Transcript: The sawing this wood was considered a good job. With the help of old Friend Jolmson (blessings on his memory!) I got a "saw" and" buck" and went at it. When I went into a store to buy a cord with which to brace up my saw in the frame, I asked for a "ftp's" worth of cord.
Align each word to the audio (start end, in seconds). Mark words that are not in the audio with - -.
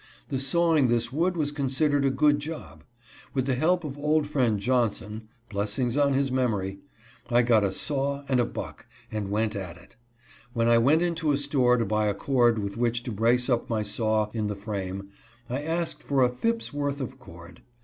The 0.29 0.39
sawing 0.39 0.87
this 0.87 1.13
wood 1.13 1.37
was 1.37 1.51
considered 1.51 2.05
a 2.05 2.09
good 2.09 2.39
job. 2.39 2.83
With 3.35 3.45
the 3.45 3.53
help 3.53 3.83
of 3.83 3.99
old 3.99 4.25
Friend 4.25 4.59
Jolmson 4.59 5.27
(blessings 5.47 5.95
on 5.95 6.13
his 6.13 6.31
memory!) 6.31 6.79
I 7.29 7.43
got 7.43 7.63
a 7.63 7.71
"saw" 7.71 8.23
and" 8.27 8.51
buck" 8.53 8.87
and 9.11 9.29
went 9.29 9.55
at 9.55 9.77
it. 9.77 9.97
When 10.53 10.67
I 10.67 10.79
went 10.79 11.03
into 11.03 11.31
a 11.31 11.37
store 11.37 11.77
to 11.77 11.85
buy 11.85 12.07
a 12.07 12.15
cord 12.15 12.57
with 12.57 12.77
which 12.77 13.03
to 13.03 13.11
brace 13.11 13.47
up 13.47 13.69
my 13.69 13.83
saw 13.83 14.31
in 14.33 14.47
the 14.47 14.55
frame, 14.55 15.09
I 15.47 15.61
asked 15.61 16.01
for 16.01 16.23
a 16.23 16.29
"ftp's" 16.31 16.73
worth 16.73 16.99
of 16.99 17.19
cord. 17.19 17.61